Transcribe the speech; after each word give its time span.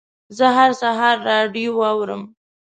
زه 0.37 0.45
هر 0.57 0.71
سهار 0.81 1.15
راډیو 1.29 1.71
اورم. 1.89 2.21